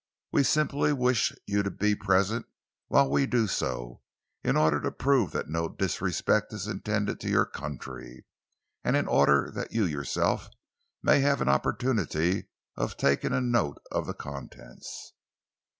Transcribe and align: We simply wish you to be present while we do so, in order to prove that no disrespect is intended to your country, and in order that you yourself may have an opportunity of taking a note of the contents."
We 0.31 0.41
simply 0.41 0.93
wish 0.93 1.31
you 1.45 1.61
to 1.61 1.69
be 1.69 1.93
present 1.93 2.47
while 2.87 3.07
we 3.07 3.27
do 3.27 3.45
so, 3.45 4.01
in 4.43 4.57
order 4.57 4.81
to 4.81 4.91
prove 4.91 5.29
that 5.33 5.47
no 5.47 5.69
disrespect 5.69 6.51
is 6.53 6.65
intended 6.65 7.19
to 7.19 7.29
your 7.29 7.45
country, 7.45 8.25
and 8.83 8.97
in 8.97 9.05
order 9.07 9.51
that 9.53 9.73
you 9.73 9.85
yourself 9.85 10.49
may 11.03 11.19
have 11.19 11.39
an 11.39 11.49
opportunity 11.49 12.49
of 12.75 12.97
taking 12.97 13.31
a 13.31 13.41
note 13.41 13.79
of 13.91 14.07
the 14.07 14.15
contents." 14.15 15.13